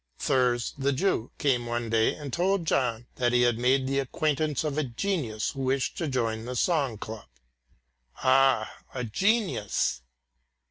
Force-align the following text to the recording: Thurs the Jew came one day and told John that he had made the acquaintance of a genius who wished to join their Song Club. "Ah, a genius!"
Thurs 0.17 0.73
the 0.79 0.93
Jew 0.93 1.29
came 1.37 1.67
one 1.67 1.87
day 1.91 2.15
and 2.15 2.33
told 2.33 2.65
John 2.65 3.05
that 3.17 3.33
he 3.33 3.43
had 3.43 3.59
made 3.59 3.85
the 3.85 3.99
acquaintance 3.99 4.63
of 4.63 4.79
a 4.79 4.83
genius 4.83 5.51
who 5.51 5.61
wished 5.61 5.95
to 5.99 6.07
join 6.07 6.45
their 6.45 6.55
Song 6.55 6.97
Club. 6.97 7.27
"Ah, 8.23 8.77
a 8.95 9.03
genius!" 9.03 10.01